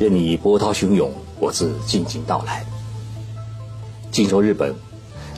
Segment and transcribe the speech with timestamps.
[0.00, 2.64] 任你波涛汹涌，我自静静到来。
[4.10, 4.74] 静说日本，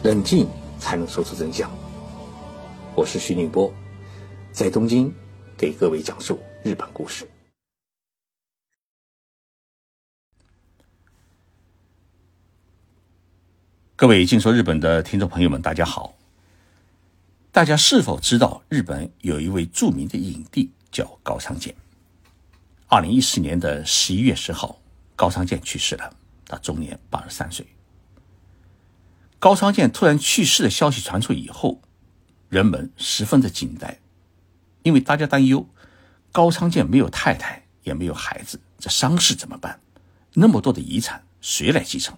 [0.05, 0.47] 冷静
[0.79, 1.69] 才能说出真相。
[2.95, 3.75] 我是徐宁波，
[4.53, 5.13] 在东京
[5.59, 7.29] 给各位讲述日本故事。
[13.97, 16.15] 各位静说日本的听众朋友们，大家好。
[17.51, 21.75] 大家是否知道日本有一位著名的影帝叫高仓健？
[22.93, 24.79] 二零一四年的十一月十号，
[25.17, 26.15] 高仓健去世了，
[26.45, 27.67] 他终年八十三岁。
[29.39, 31.81] 高仓健突然去世的消息传出以后，
[32.51, 33.99] 人们十分的惊呆，
[34.83, 35.67] 因为大家担忧
[36.33, 39.81] 高仓健没有太太，也没有孩子，这丧事怎么办？
[40.35, 42.15] 那么多的遗产谁来继承？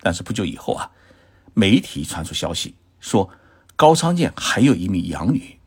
[0.00, 0.90] 但是不久以后啊，
[1.52, 3.30] 媒体传出消息说，
[3.76, 5.60] 高仓健还有一名养女，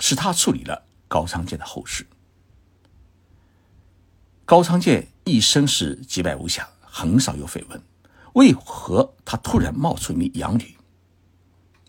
[0.00, 2.06] 是他处理了高仓健的后事。
[4.50, 7.80] 高仓健一生是击败无瑕，很少有绯闻。
[8.32, 10.76] 为何他突然冒出一名养女？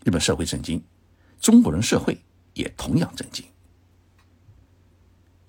[0.04, 0.80] 日本社会震惊，
[1.40, 2.22] 中国人社会
[2.54, 3.44] 也同样震惊。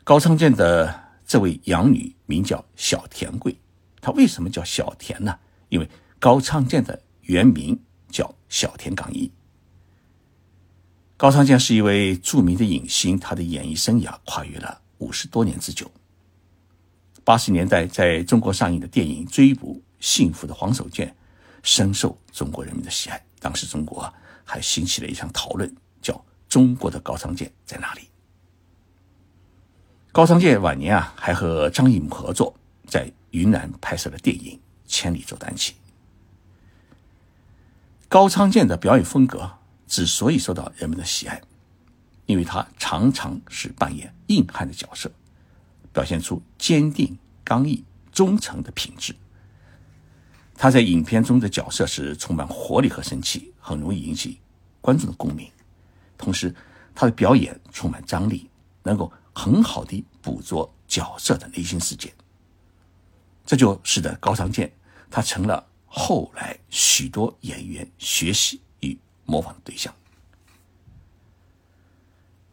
[0.04, 3.56] 高仓健的这位养女名叫小田贵，
[4.02, 5.38] 她为什么叫小田呢？
[5.70, 9.32] 因为高仓健的原名叫小田刚一。
[11.16, 15.92] 高仓健是一位著名的影星，他的演艺生涯跨越了五十多年之久。
[17.24, 21.06] 八十年代在中国上映的电影《追捕幸福的黄手绢》
[21.62, 23.26] 深受中国人民的喜爱。
[23.40, 28.02] 当时中国还兴起了一场讨论，叫“中国的高仓健在哪里？”
[30.12, 32.54] 高仓健晚年啊，还和张艺谋合作，
[32.88, 35.72] 在云南拍摄了电影《千里走单骑》。
[38.10, 39.50] 高仓健的表演风格
[39.88, 41.42] 之所以受到人们的喜爱，
[42.26, 45.10] 因为他常常是扮演硬汉的角色。
[45.94, 49.16] 表现出坚定、刚毅、忠诚的品质。
[50.56, 54.40] 他在影片中的角色是充满活力和生气，很容易引起
[54.82, 55.50] 观众的共鸣。
[56.18, 56.54] 同时，
[56.96, 58.50] 他的表演充满张力，
[58.84, 62.14] 能够很好的捕捉角色的内心世界。
[63.46, 64.72] 这就使得高仓健
[65.12, 69.94] 他成了后来许多演员学习与模仿的对象。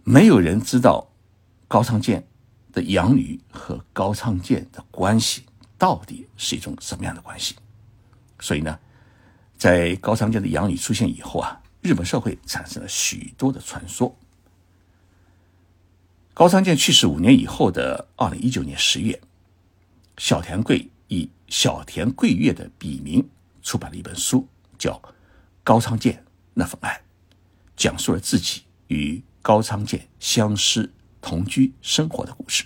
[0.03, 1.07] 没有人知道
[1.69, 2.27] 高仓健。
[2.73, 5.45] 的养女和高仓健的关系
[5.79, 7.57] 到底是一种什么样的关系？
[8.39, 8.79] 所以呢，
[9.57, 14.17] 在高仓健的养女出现以后啊，日本社会产生了许多的传说。
[16.33, 19.21] 高仓健去世五年以后的二零一九年十月，
[20.17, 23.29] 小田贵以小田贵月的笔名
[23.63, 24.49] 出版了一本书，
[24.79, 24.93] 叫
[25.63, 26.95] 《高仓健那份爱》，
[27.77, 30.91] 讲述了自己与高仓健相识。
[31.21, 32.65] 同居生活的故事。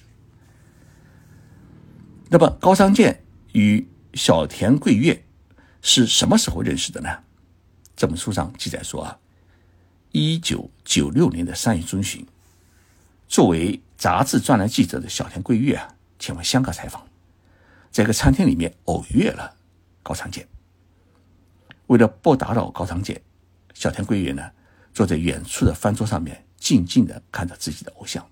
[2.29, 5.25] 那么高仓健与小田贵月
[5.83, 7.09] 是什么时候认识的呢？
[7.95, 9.19] 这本书上记载说啊，
[10.11, 12.27] 一九九六年的三月中旬，
[13.29, 17.07] 作为杂志专栏记者的小田贵月啊，前往香港采访，
[17.91, 19.57] 在一个餐厅里面偶遇了
[20.03, 20.49] 高仓健。
[21.87, 23.21] 为了不打扰高仓健，
[23.75, 24.51] 小田贵月呢
[24.93, 28.27] 坐在远处的饭桌上面，静静的看着自己的偶像。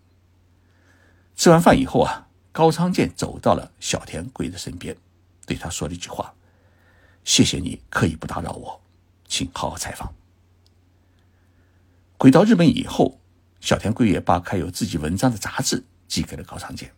[1.36, 4.96] 吃完饭以后啊，高仓健走到了小田贵的身边，
[5.46, 6.34] 对他说了一句话
[7.24, 8.80] ：“谢谢你可以不打扰我，
[9.26, 10.14] 请好好采访。”
[12.18, 13.18] 回到日本以后，
[13.60, 16.92] 小田贵也把开有自己文章的杂志寄给了高仓健，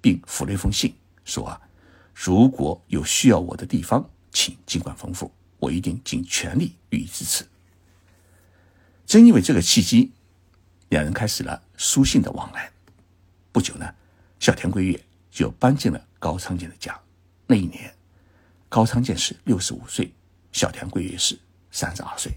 [0.00, 0.94] 并附了一封信，
[1.24, 1.60] 说：“啊，
[2.14, 7.46] 如果有需要我的地方，请尽管吩咐，我一定尽全力予以支持。”
[9.04, 10.12] 正因为这个契机，
[10.88, 12.70] 两人开始了书信的往来。
[13.58, 13.92] 不久呢，
[14.38, 16.96] 小田贵月就搬进了高仓健的家。
[17.48, 17.92] 那一年，
[18.68, 20.12] 高仓健是六十五岁，
[20.52, 21.36] 小田贵月是
[21.72, 22.30] 三十二岁。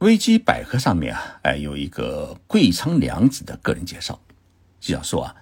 [0.00, 4.20] 维基百科上面啊，哎，有一个贵仓良子的个人介绍，
[4.78, 5.34] 就讲说啊，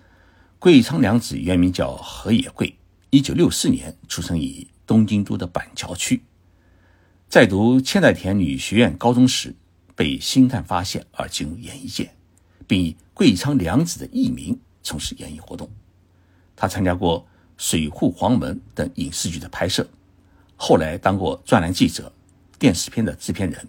[0.61, 2.79] 贵仓良子原名叫河野贵，
[3.11, 6.23] 一九六四年出生于东京都的板桥区，
[7.29, 9.57] 在读千代田女学院高中时
[9.97, 12.13] 被星探发现而进入演艺界，
[12.69, 14.57] 并以贵仓良子的艺名。
[14.89, 15.69] 从事演艺活动，
[16.57, 17.21] 他参加过
[17.59, 19.87] 《水户黄门》等影视剧的拍摄，
[20.57, 22.11] 后来当过专栏记者、
[22.59, 23.69] 电视片的制片人。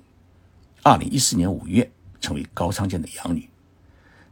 [0.81, 3.49] 二零一四年五月，成为高仓健的养女。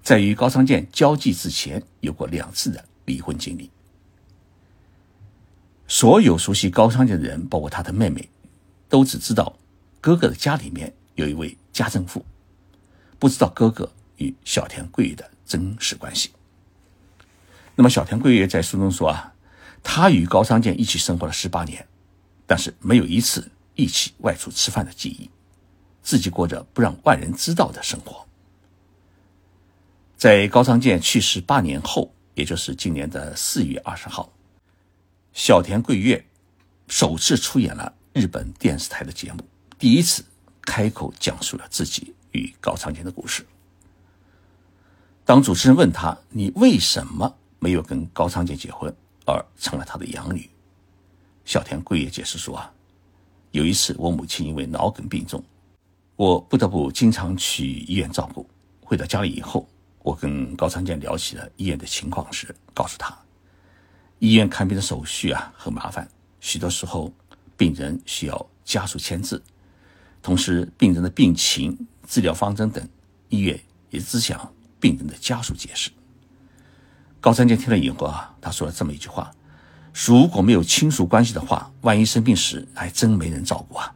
[0.02, 3.70] 在与高仓健交际之前，有过两次的离婚经历。
[5.90, 8.30] 所有熟悉高仓健的人，包括他的妹妹，
[8.88, 9.58] 都只知道
[10.00, 12.24] 哥哥的家里面有一位家政妇，
[13.20, 16.32] 不知道哥哥与小田贵的真实关系。
[17.80, 19.32] 那么小田桂月在书中说啊，
[19.84, 21.88] 他与高仓健一起生活了十八年，
[22.48, 25.30] 但是没有一次一起外出吃饭的记忆，
[26.02, 28.26] 自己过着不让外人知道的生活。
[30.18, 34.34] 在高仓健去世八年后，也就是今年的四月二十号，
[35.32, 36.26] 小田桂月
[36.88, 39.48] 首次出演了日本电视台的节目，
[39.78, 40.26] 第一次
[40.64, 43.46] 开口讲述了自己与高仓健的故事。
[45.24, 48.94] 当主持人问他：“你为什么没有跟高仓健结婚，
[49.26, 50.50] 而成了他的养女？”
[51.46, 52.72] 小田贵也解释说：“啊，
[53.52, 55.44] 有一次我母亲因为脑梗病重，
[56.16, 58.48] 我不得不经常去医院照顾。
[58.82, 59.68] 回到家里以后。”
[60.04, 63.14] 我跟高仓健聊起了医院的情况时，告诉他，
[64.20, 66.10] 医院看病的手续啊很麻烦，
[66.40, 67.12] 许多时候
[67.58, 69.44] 病人需要家属签字，
[70.22, 71.78] 同时病人的病情、
[72.08, 72.88] 治疗方针等，
[73.28, 73.60] 医院
[73.90, 74.40] 也只向
[74.80, 75.92] 病人的家属解释。
[77.20, 79.32] 高仓健听了以后啊，他说了这么一句话
[80.06, 83.94] ：“如果没有亲属关系的话，万一生病时还真没人照顾啊。”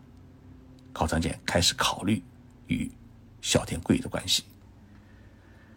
[0.91, 2.21] 高仓健开始考虑
[2.68, 2.91] 与
[3.41, 4.44] 小田贵的关系。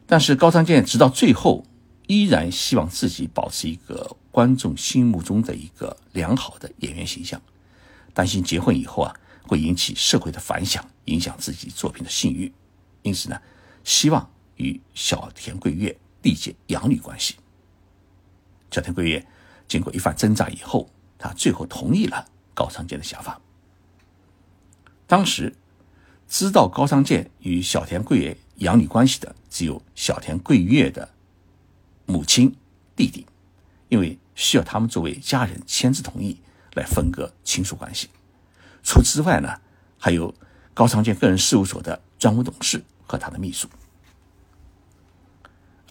[0.07, 1.65] 但是高仓健直到最后
[2.07, 7.41] 依然希望自己保持一个观众心目中的一个良好的演员形象，
[8.13, 9.15] 担心结婚以后啊
[9.47, 12.53] 会引起社会的反响，影响自己作品的信誉，
[13.03, 13.41] 因此呢，
[13.85, 17.37] 希望与小田桂月缔结养女关系。
[18.71, 19.25] 小田桂月
[19.69, 20.89] 经过一番挣扎以后，
[21.19, 23.39] 他最后同意了高仓健的想法。
[25.07, 25.55] 当时
[26.27, 28.37] 知道高仓健与小田桂月。
[28.59, 31.11] 养女关系的只有小田桂月的
[32.07, 32.55] 母亲、
[32.95, 33.27] 弟弟，
[33.89, 36.41] 因为需要他们作为家人签字同意
[36.75, 38.09] 来分割亲属关系。
[38.85, 39.61] 除此之外呢，
[39.99, 40.33] 还有
[40.73, 43.69] 高仓健个人事务所的专务董事和他的秘书。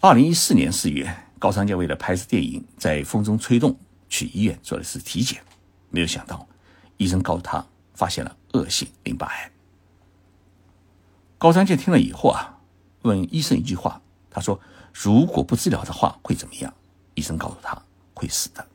[0.06, 3.74] 二零一四年四月，高仓健为了拍摄电影，在风中吹动
[4.06, 5.42] 去医院做了次体检，
[5.88, 6.46] 没有想到
[6.98, 9.50] 医生告诉他发现了恶性淋巴癌。
[11.38, 12.60] 高仓健听了以后啊。
[13.00, 13.98] 问医生一句话，
[14.30, 14.60] 他说
[14.92, 16.74] ：“如果不治疗的话会怎么样？”
[17.16, 18.66] 医生告诉他：“会死的。”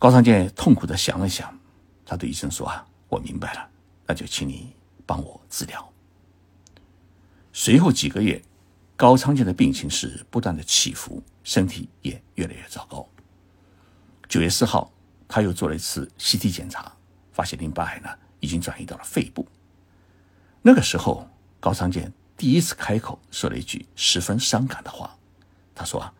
[0.00, 1.56] 高仓健痛苦的想了想，
[2.04, 3.68] 他对医生说：“啊，我明白了，
[4.04, 4.74] 那就请你
[5.06, 5.92] 帮我治疗。”
[7.52, 8.40] 随后几个月，
[8.98, 13.08] 高仓健的病情是不断的起伏，身体也越来越糟糕。
[14.28, 14.92] 九月四号，
[15.28, 16.92] 他又做了一次 CT 检查，
[17.30, 18.08] 发现淋巴癌呢
[18.40, 19.46] 已经转移到了肺部。
[20.62, 21.30] 那个时候，
[21.60, 22.12] 高仓健。
[22.36, 25.16] 第一次开口说了一句十分伤感的话，
[25.76, 26.12] 他说：“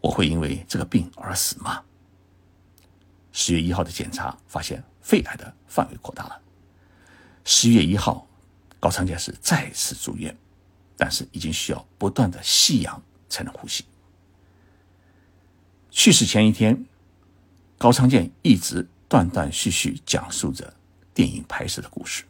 [0.00, 1.82] 我会因为这个病而死吗？”
[3.32, 6.40] 十月一号的检查发现肺癌的范围扩大了。
[7.44, 8.28] 十月一号，
[8.78, 10.36] 高仓健是再次住院，
[10.96, 13.84] 但是已经需要不断的吸氧才能呼吸。
[15.90, 16.86] 去世前一天，
[17.78, 20.74] 高仓健一直断断续续讲述着
[21.12, 22.24] 电影拍摄的故事。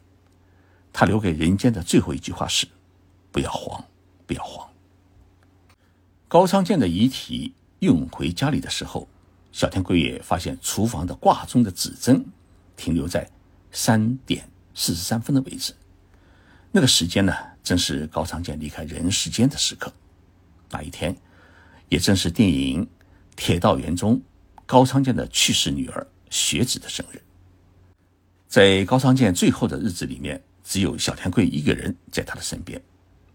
[0.93, 2.67] 他留给人间的最后一句话是。
[3.33, 3.85] 不要慌，
[4.27, 4.67] 不要慌。
[6.27, 9.07] 高仓健的遗体运回家里的时候，
[9.53, 12.25] 小田桂也发现厨房的挂钟的指针
[12.79, 13.31] 停留在
[13.71, 15.75] 三点四十三分的位置。
[16.73, 17.35] 那个时间呢，
[17.67, 19.93] 正是高仓健离开人世间的时刻。
[20.71, 21.17] 那一天，
[21.89, 22.85] 也正是电影
[23.35, 24.23] 《铁道员》中
[24.65, 27.21] 高仓健的去世女儿雪子的生日。
[28.47, 32.81] 在高仓健最后的日子里面，只有小田贵一个人在他的身边。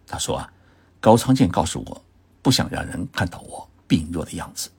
[0.07, 0.53] 他说：“啊，
[1.01, 2.05] 高仓健告诉我，
[2.41, 4.69] 不想让人看到我病弱的样子。”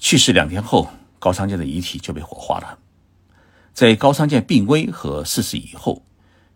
[0.00, 2.78] 去世两天后，高仓健的遗体就被火化了。
[3.74, 6.02] 在高仓健病危和逝世以后，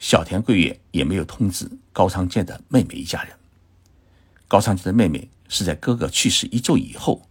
[0.04, 3.34] 小田桂月也没有通知高仓健的妹妹一家人。
[4.46, 7.26] 高仓健的妹妹是在哥哥去世一周以后，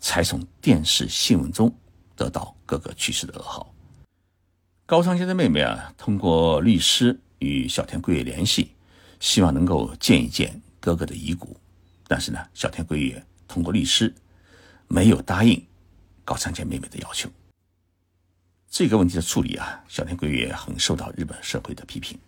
[0.00, 1.70] 才从电视新闻中
[2.16, 3.74] 得到哥哥去世的噩耗。
[4.86, 8.70] 高仓健的妹妹啊，通过律师与小田桂月联系。
[9.20, 11.58] 希望能够见一见哥哥的遗骨，
[12.08, 14.14] 但是呢，小田桂月通过律师
[14.88, 15.62] 没有答应
[16.24, 17.28] 高仓健妹妹的要求。
[18.76, 22.18] 这个问题的处理啊，小田桂月很受到日本社会的批评。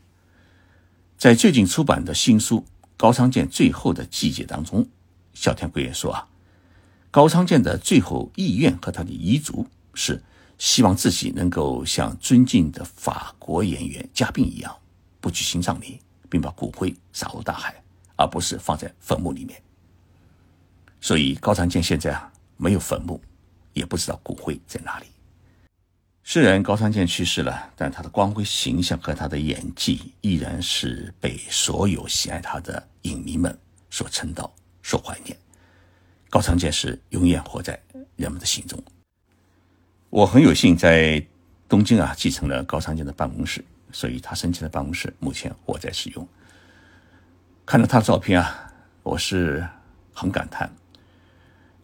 [1.18, 2.60] 在最近出版的新书
[2.96, 4.86] 《高仓健最后的季节》当中，
[5.34, 6.28] 小田桂月说啊，
[7.10, 10.22] 高仓健的最后意愿和他的遗嘱是
[10.56, 14.72] 希望自己能够像尊敬的法国演员嘉宾一样，
[15.20, 15.98] 不举行葬礼。
[16.28, 17.82] 并把骨灰撒入大海，
[18.16, 19.62] 而不是放在坟墓里面。
[21.00, 23.20] 所以高仓健现在啊没有坟墓，
[23.72, 25.06] 也不知道骨灰在哪里。
[26.28, 33.56] 虽然高仓健去世了，但他的光辉形象和他的演技依然是被所有喜爱他的影迷们
[33.90, 34.52] 所称道、
[34.82, 35.38] 所怀念。
[36.28, 37.80] 高仓健是永远活在
[38.16, 38.76] 人们的心中。
[40.10, 41.24] 我很有幸在
[41.68, 46.28] 东京啊继承了高仓健的办公室，所以他生前的办公室目前我在使用。
[47.64, 48.68] 看到他的照片啊，
[49.04, 49.64] 我是
[50.12, 50.68] 很感叹，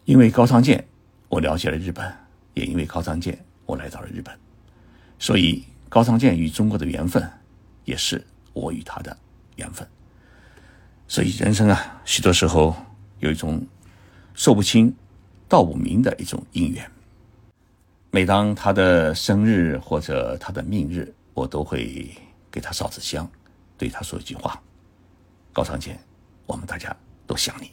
[0.04, 0.84] 因为高仓健，
[1.28, 2.12] 我了解了日本，
[2.54, 3.38] 也因为高仓健，
[3.72, 4.38] 我来到了日本，
[5.18, 7.26] 所以高仓健与中国的缘分，
[7.86, 9.16] 也是我与他的
[9.56, 9.88] 缘分。
[11.08, 12.76] 所以人生啊，许多时候
[13.20, 13.66] 有一种
[14.34, 14.94] 说不清、
[15.48, 16.90] 道不明的一种因缘。
[18.10, 22.14] 每当他的生日或者他的命日，我都会
[22.50, 23.26] 给他烧纸香，
[23.78, 24.62] 对他说一句话
[25.50, 25.98] ：“高仓健，
[26.44, 26.94] 我们大家
[27.26, 27.70] 都想你。”